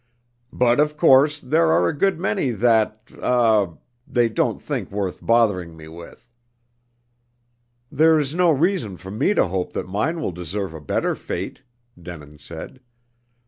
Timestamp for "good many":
1.95-2.49